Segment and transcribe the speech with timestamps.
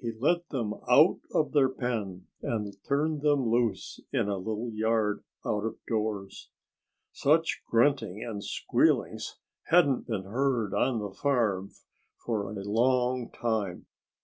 [0.00, 5.22] He let them out of their pen and turned them loose in a little yard
[5.46, 6.50] out of doors.
[7.12, 9.38] Such gruntings and squealings
[9.68, 11.70] hadn't been heard on the farm
[12.16, 13.86] for a long time.